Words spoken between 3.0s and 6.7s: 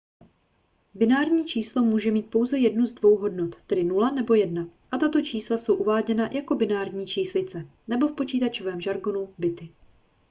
hodnot tedy 0 nebo 1 a tato čísla jsou uváděna jako